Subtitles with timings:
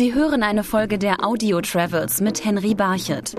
[0.00, 3.36] Sie hören eine Folge der Audio Travels mit Henry Barchet.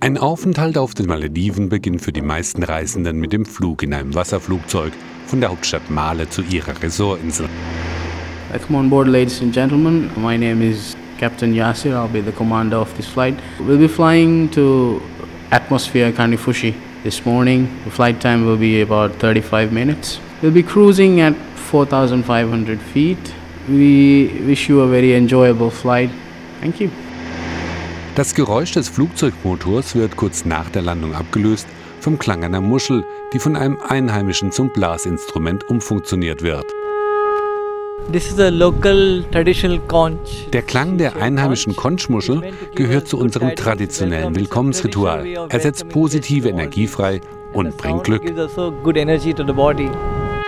[0.00, 4.14] Ein Aufenthalt auf den Malediven beginnt für die meisten Reisenden mit dem Flug in einem
[4.14, 4.94] Wasserflugzeug
[5.26, 7.46] von der Hauptstadt Male zu ihrer Ressortinsel.
[8.50, 10.10] Welcome on board, ladies and gentlemen.
[10.16, 11.92] My name is Captain Yasir.
[11.92, 13.34] I'll be the commander of this flight.
[13.58, 15.02] We'll be flying to
[15.50, 17.68] Atmosphere Kanifushi this morning.
[17.84, 20.20] The flight time will be about 35 minutes.
[20.40, 23.34] We'll be cruising at 4,500 feet.
[23.70, 26.10] We wish you a very enjoyable flight.
[26.60, 26.88] Thank you.
[28.16, 31.68] Das Geräusch des Flugzeugmotors wird kurz nach der Landung abgelöst
[32.00, 36.66] vom Klang einer Muschel, die von einem Einheimischen zum Blasinstrument umfunktioniert wird.
[40.52, 45.26] Der Klang der einheimischen Conchmuschel gehört zu unserem traditionellen Willkommensritual.
[45.48, 47.20] Er setzt positive Energie frei
[47.52, 48.24] und bringt Glück.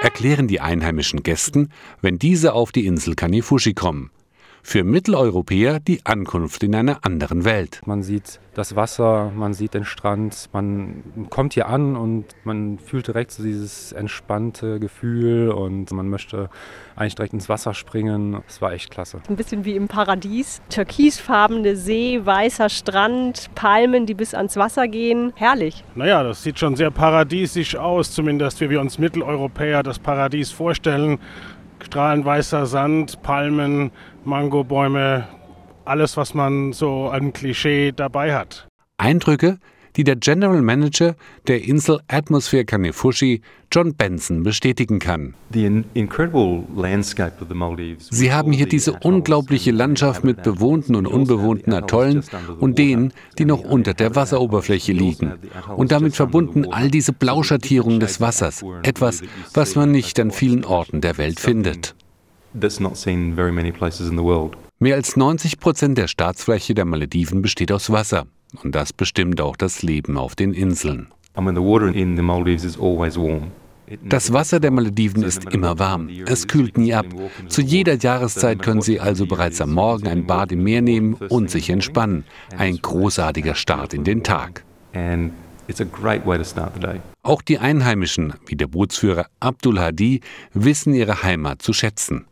[0.03, 1.69] Erklären die einheimischen Gästen,
[2.01, 4.11] wenn diese auf die Insel Kanifushi kommen
[4.63, 7.81] für Mitteleuropäer die Ankunft in einer anderen Welt.
[7.85, 13.09] Man sieht das Wasser, man sieht den Strand, man kommt hier an und man fühlt
[13.09, 16.49] direkt so dieses entspannte Gefühl und man möchte
[16.95, 18.43] eigentlich direkt ins Wasser springen.
[18.47, 19.21] Es war echt klasse.
[19.29, 20.63] Ein bisschen wie im Paradies.
[20.69, 25.33] Türkisfarbene See, weißer Strand, Palmen, die bis ans Wasser gehen.
[25.35, 25.83] Herrlich.
[25.95, 31.19] Naja, das sieht schon sehr paradiesisch aus, zumindest wie wir uns Mitteleuropäer das Paradies vorstellen
[31.85, 33.91] strahlenweißer Sand, Palmen,
[34.25, 35.29] Mangobäume,
[35.85, 38.69] alles, was man so an Klischee dabei hat.
[38.99, 39.59] Eindrücke,
[39.97, 41.15] die der General Manager
[41.47, 45.35] der Insel Atmosphere Kanifushi, John Benson, bestätigen kann.
[48.11, 52.23] Sie haben hier diese unglaubliche Landschaft mit bewohnten und unbewohnten Atollen
[52.61, 55.33] und denen, die noch unter der Wasseroberfläche liegen.
[55.77, 59.23] Und damit verbunden all diese Blauschattierungen des Wassers, etwas,
[59.55, 61.95] was man nicht an vielen Orten der Welt findet.
[64.79, 68.27] Mehr als 90 Prozent der Staatsfläche der Malediven besteht aus Wasser.
[68.63, 71.09] Und das bestimmt auch das Leben auf den Inseln.
[74.05, 76.09] Das Wasser der Malediven ist immer warm.
[76.27, 77.07] Es kühlt nie ab.
[77.49, 81.51] Zu jeder Jahreszeit können Sie also bereits am Morgen ein Bad im Meer nehmen und
[81.51, 82.25] sich entspannen.
[82.57, 84.65] Ein großartiger Start in den Tag.
[87.23, 90.21] Auch die Einheimischen, wie der Bootsführer Abdul Hadi,
[90.53, 92.27] wissen ihre Heimat zu schätzen.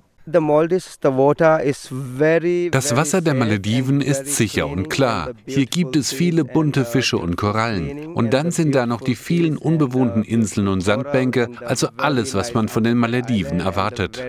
[2.70, 5.30] Das Wasser der Malediven ist sicher und klar.
[5.46, 8.08] Hier gibt es viele bunte Fische und Korallen.
[8.14, 12.68] Und dann sind da noch die vielen unbewohnten Inseln und Sandbänke, also alles, was man
[12.68, 14.22] von den Malediven erwartet.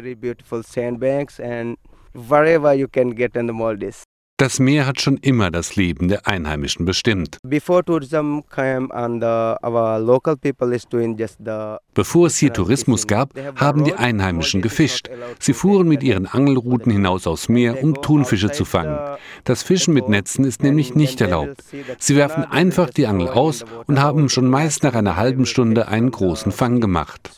[4.42, 7.38] Das Meer hat schon immer das Leben der Einheimischen bestimmt.
[7.44, 7.84] Bevor
[12.26, 15.12] es hier Tourismus gab, haben die Einheimischen gefischt.
[15.40, 18.98] Sie fuhren mit ihren Angelrouten hinaus aufs Meer, um Thunfische zu fangen.
[19.44, 21.64] Das Fischen mit Netzen ist nämlich nicht erlaubt.
[22.00, 26.10] Sie werfen einfach die Angel aus und haben schon meist nach einer halben Stunde einen
[26.10, 27.30] großen Fang gemacht.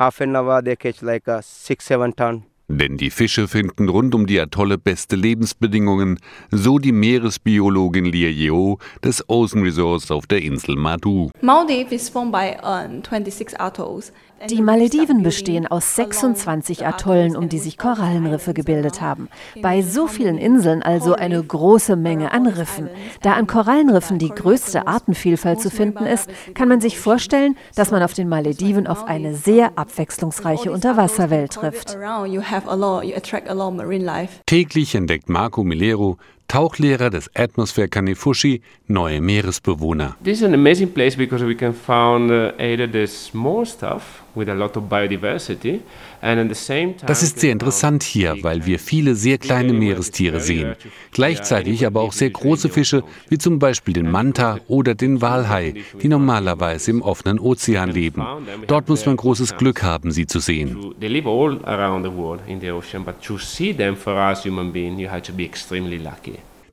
[0.00, 2.49] Half an hour they catch like a six, seven ton.
[2.72, 6.20] Denn die Fische finden rund um die Atolle beste Lebensbedingungen,
[6.52, 11.30] so die Meeresbiologin Lia Yeo des Ocean Resorts auf der Insel Madu.
[11.40, 14.12] Maldives is formed by 26 atolls.
[14.48, 19.28] Die Malediven bestehen aus 26 Atollen, um die sich Korallenriffe gebildet haben.
[19.60, 22.88] Bei so vielen Inseln also eine große Menge an Riffen.
[23.20, 28.02] Da an Korallenriffen die größte Artenvielfalt zu finden ist, kann man sich vorstellen, dass man
[28.02, 31.98] auf den Malediven auf eine sehr abwechslungsreiche Unterwasserwelt trifft.
[34.46, 36.18] Täglich entdeckt Marco Milero,
[36.50, 40.16] Tauchlehrer des Atmosphere Kanifushi, neue Meeresbewohner.
[40.24, 44.48] This is an amazing place because we can find uh, either the small stuff with
[44.48, 45.80] a lot of biodiversity
[47.06, 50.74] das ist sehr interessant hier, weil wir viele sehr kleine Meerestiere sehen.
[51.12, 56.08] Gleichzeitig aber auch sehr große Fische, wie zum Beispiel den Manta oder den Walhai, die
[56.08, 58.22] normalerweise im offenen Ozean leben.
[58.66, 60.94] Dort muss man großes Glück haben, sie zu sehen.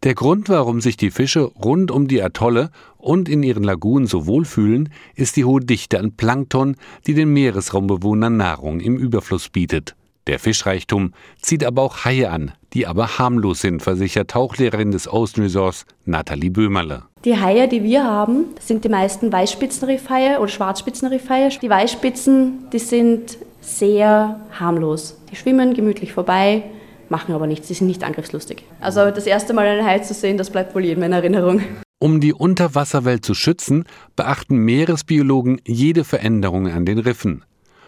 [0.08, 4.26] Der Grund, warum sich die Fische rund um die Atolle und in ihren Lagunen so
[4.26, 9.98] wohlfühlen, ist die hohe Dichte an Plankton, die den Meeresraumbewohnern Nahrung im Überfluss bietet.
[10.28, 11.12] Der Fischreichtum
[11.42, 16.52] zieht aber auch Haie an, die aber harmlos sind, versichert Tauchlehrerin des Ocean Resorts Nathalie
[16.52, 17.04] Böhmerle.
[17.26, 21.50] Die Haie, die wir haben, sind die meisten Weißspitzenriffhaie oder Schwarzspitzenriffhaie.
[21.62, 25.18] Die Weißspitzen, die sind sehr harmlos.
[25.30, 26.64] Die schwimmen gemütlich vorbei,
[27.12, 28.64] machen aber nichts, sie sind nicht angriffslustig.
[28.80, 31.62] Also das erste Mal einen Hai zu sehen, das bleibt wohl jedem in Erinnerung.
[32.00, 37.44] Um die Unterwasserwelt zu schützen, beachten Meeresbiologen jede Veränderung an den Riffen.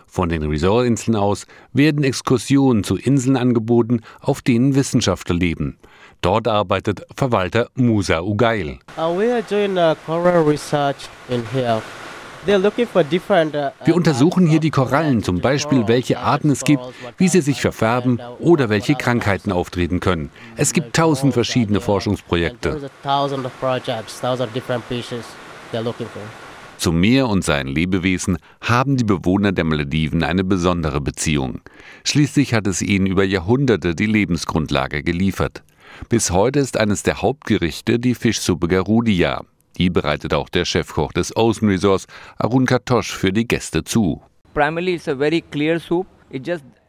[0.07, 5.77] Von den Resortinseln aus werden Exkursionen zu Inseln angeboten, auf denen Wissenschaftler leben.
[6.21, 8.79] Dort arbeitet Verwalter Musa Ugail.
[8.97, 11.81] Uh, we are doing uh, coral research in here.
[12.45, 16.83] Wir untersuchen hier die Korallen, zum Beispiel welche Arten es gibt,
[17.17, 20.29] wie sie sich verfärben oder welche Krankheiten auftreten können.
[20.55, 22.89] Es gibt tausend verschiedene Forschungsprojekte.
[26.77, 31.59] Zum Meer und seinen Lebewesen haben die Bewohner der Malediven eine besondere Beziehung.
[32.05, 35.63] Schließlich hat es ihnen über Jahrhunderte die Lebensgrundlage geliefert.
[36.07, 39.43] Bis heute ist eines der Hauptgerichte die Fischsuppe Garudia.
[39.79, 42.05] Die bereitet auch der Chefkoch des Ocean Resorts,
[42.37, 44.21] Arun Katosh, für die Gäste zu.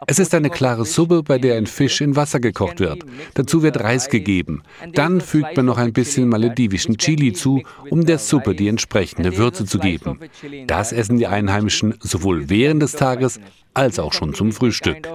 [0.06, 3.04] Es ist eine klare Suppe, bei der ein Fisch in Wasser gekocht wird.
[3.34, 4.62] Dazu wird Reis gegeben.
[4.92, 9.66] Dann fügt man noch ein bisschen maledivischen Chili zu, um der Suppe die entsprechende Würze
[9.66, 10.18] zu geben.
[10.66, 13.40] Das essen die Einheimischen sowohl während des Tages
[13.74, 15.08] als auch schon zum Frühstück.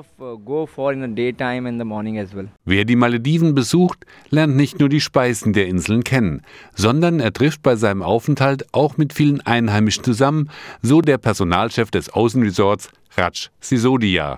[2.65, 6.41] Wer die Malediven besucht, lernt nicht nur die Speisen der Inseln kennen,
[6.73, 10.49] sondern er trifft bei seinem Aufenthalt auch mit vielen Einheimischen zusammen,
[10.81, 14.37] so der Personalchef des Außenresorts Raj Sisodia.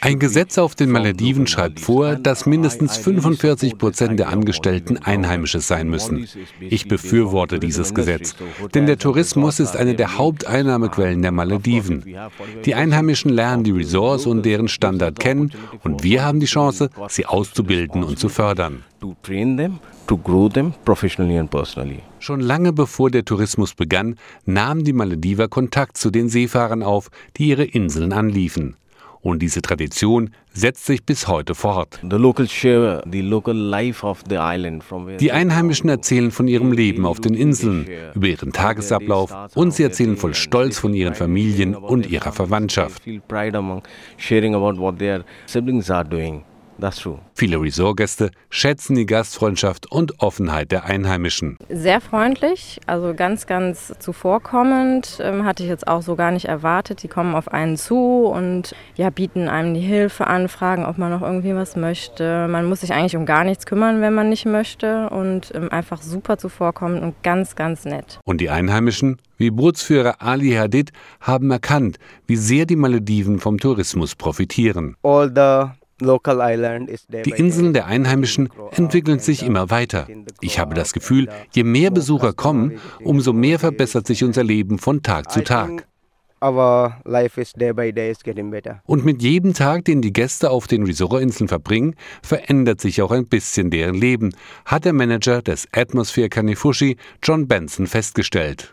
[0.00, 5.88] Ein Gesetz auf den Malediven schreibt vor, dass mindestens 45 Prozent der Angestellten Einheimische sein
[5.88, 6.28] müssen.
[6.60, 8.36] Ich befürworte dieses Gesetz,
[8.74, 12.04] denn der Tourismus ist eine der Haupteinnahmequellen der Malediven.
[12.64, 15.50] Die Einheimischen lernen die Resorts und deren Standard kennen
[15.82, 18.84] und wir haben die Chance, sie auszubilden und zu fördern.
[22.20, 24.14] Schon lange bevor der Tourismus begann,
[24.44, 28.76] nahmen die Malediver Kontakt zu den Seefahrern auf, die ihre Inseln anliefen.
[29.22, 32.00] Und diese Tradition setzt sich bis heute fort.
[35.20, 40.16] Die Einheimischen erzählen von ihrem Leben auf den Inseln, über ihren Tagesablauf und sie erzählen
[40.16, 43.02] voll Stolz von ihren Familien und ihrer Verwandtschaft.
[47.34, 51.56] Viele Resortgäste schätzen die Gastfreundschaft und Offenheit der Einheimischen.
[51.68, 55.18] Sehr freundlich, also ganz, ganz zuvorkommend.
[55.20, 57.02] Ähm, hatte ich jetzt auch so gar nicht erwartet.
[57.02, 61.10] Die kommen auf einen zu und ja, bieten einem die Hilfe an, fragen, ob man
[61.10, 62.48] noch irgendwie was möchte.
[62.48, 65.08] Man muss sich eigentlich um gar nichts kümmern, wenn man nicht möchte.
[65.10, 68.18] Und ähm, einfach super zuvorkommend und ganz, ganz nett.
[68.24, 74.14] Und die Einheimischen, wie Bootsführer Ali Hadid, haben erkannt, wie sehr die Malediven vom Tourismus
[74.14, 74.96] profitieren.
[75.02, 75.81] All the
[77.24, 80.06] die Inseln der Einheimischen entwickeln sich immer weiter.
[80.40, 85.02] Ich habe das Gefühl, je mehr Besucher kommen, umso mehr verbessert sich unser Leben von
[85.02, 85.86] Tag zu Tag.
[88.84, 93.26] Und mit jedem Tag, den die Gäste auf den Resort-Inseln verbringen, verändert sich auch ein
[93.26, 94.34] bisschen deren Leben,
[94.64, 98.70] hat der Manager des Atmosphere Kanifushi, John Benson, festgestellt.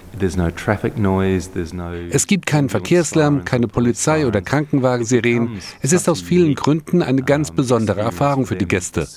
[2.12, 5.60] Es gibt keinen Verkehrslärm, keine Polizei oder Krankenwagensirenen.
[5.82, 9.08] Es ist aus vielen Gründen eine ganz besondere Erfahrung für die Gäste.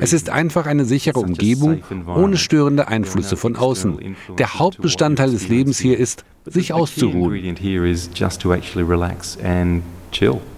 [0.00, 4.16] Es ist einfach eine sichere Umgebung, ohne störende Einflüsse von außen.
[4.38, 7.20] Der Hauptbestandteil des Lebens hier ist, sich auszuruhen.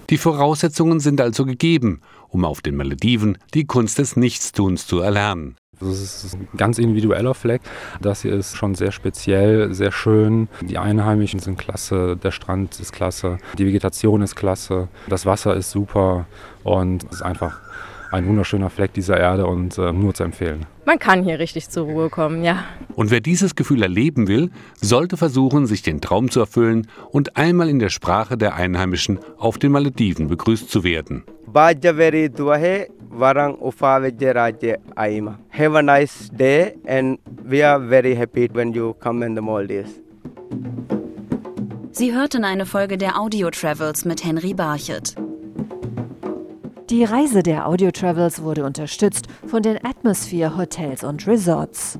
[0.09, 5.57] Die Voraussetzungen sind also gegeben, um auf den Malediven die Kunst des Nichtstuns zu erlernen.
[5.79, 7.61] Das ist ein ganz individueller Fleck.
[8.01, 10.47] Das hier ist schon sehr speziell, sehr schön.
[10.61, 15.71] Die Einheimischen sind klasse, der Strand ist klasse, die Vegetation ist klasse, das Wasser ist
[15.71, 16.27] super
[16.63, 17.59] und es ist einfach
[18.11, 20.65] ein wunderschöner Fleck dieser Erde und äh, nur zu empfehlen.
[20.85, 22.63] Man kann hier richtig zur Ruhe kommen, ja.
[22.95, 27.69] Und wer dieses Gefühl erleben will, sollte versuchen, sich den Traum zu erfüllen und einmal
[27.69, 31.23] in der Sprache der Einheimischen auf den Malediven begrüßt zu werden.
[35.57, 39.89] Have a nice day and we are very happy when you come in the Maldives.
[41.91, 45.15] Sie hörten eine Folge der Audio Travels mit Henry Barchet.
[46.91, 51.97] Die Reise der Audio Travels wurde unterstützt von den Atmosphere Hotels und Resorts.